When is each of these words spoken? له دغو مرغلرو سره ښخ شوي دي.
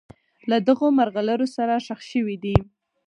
له 0.49 0.57
دغو 0.67 0.87
مرغلرو 0.99 1.47
سره 1.55 1.73
ښخ 1.85 1.99
شوي 2.11 2.35
دي. 2.43 2.55